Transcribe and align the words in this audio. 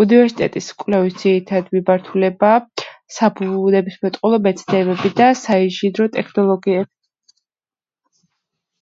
უნივერსიტეტის 0.00 0.66
კვლევების 0.82 1.16
ძირითადი 1.22 1.72
მიმართულებაა 1.76 2.60
საბუნებისმეტყველო 3.14 4.38
მეცნიერებები 4.44 5.10
და 5.22 5.26
საინჟინრო 5.40 6.06
ტექნოლოგიები. 6.18 7.36